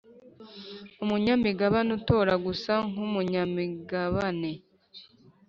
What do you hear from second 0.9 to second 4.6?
Umunyamigabane utora gusa nk umunyamigabane